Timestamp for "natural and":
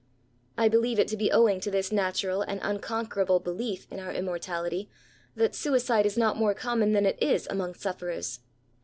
1.91-2.59